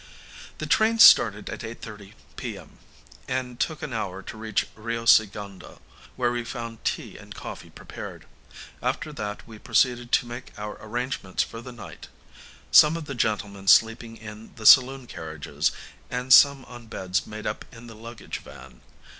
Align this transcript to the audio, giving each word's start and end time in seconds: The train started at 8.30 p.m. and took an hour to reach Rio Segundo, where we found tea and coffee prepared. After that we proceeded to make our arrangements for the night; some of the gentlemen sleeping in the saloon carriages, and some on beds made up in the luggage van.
The 0.57 0.65
train 0.65 0.97
started 0.97 1.47
at 1.51 1.59
8.30 1.59 2.13
p.m. 2.35 2.79
and 3.27 3.59
took 3.59 3.83
an 3.83 3.93
hour 3.93 4.23
to 4.23 4.35
reach 4.35 4.65
Rio 4.73 5.05
Segundo, 5.05 5.79
where 6.15 6.31
we 6.31 6.43
found 6.43 6.83
tea 6.83 7.17
and 7.17 7.35
coffee 7.35 7.69
prepared. 7.69 8.25
After 8.81 9.13
that 9.13 9.47
we 9.47 9.59
proceeded 9.59 10.11
to 10.13 10.25
make 10.25 10.53
our 10.57 10.75
arrangements 10.81 11.43
for 11.43 11.61
the 11.61 11.71
night; 11.71 12.07
some 12.71 12.97
of 12.97 13.05
the 13.05 13.13
gentlemen 13.13 13.67
sleeping 13.67 14.17
in 14.17 14.55
the 14.55 14.65
saloon 14.65 15.05
carriages, 15.05 15.71
and 16.09 16.33
some 16.33 16.65
on 16.65 16.87
beds 16.87 17.27
made 17.27 17.45
up 17.45 17.63
in 17.71 17.85
the 17.85 17.93
luggage 17.93 18.39
van. 18.39 18.81